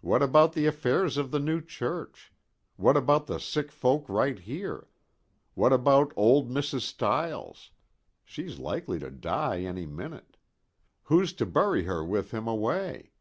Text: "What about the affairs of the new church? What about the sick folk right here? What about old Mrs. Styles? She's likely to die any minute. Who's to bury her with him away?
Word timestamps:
"What 0.00 0.22
about 0.22 0.54
the 0.54 0.64
affairs 0.64 1.18
of 1.18 1.30
the 1.30 1.38
new 1.38 1.60
church? 1.60 2.32
What 2.76 2.96
about 2.96 3.26
the 3.26 3.38
sick 3.38 3.70
folk 3.70 4.08
right 4.08 4.38
here? 4.38 4.88
What 5.52 5.74
about 5.74 6.10
old 6.16 6.48
Mrs. 6.48 6.80
Styles? 6.80 7.70
She's 8.24 8.58
likely 8.58 8.98
to 8.98 9.10
die 9.10 9.60
any 9.60 9.84
minute. 9.84 10.38
Who's 11.02 11.34
to 11.34 11.44
bury 11.44 11.82
her 11.84 12.02
with 12.02 12.30
him 12.30 12.48
away? 12.48 13.12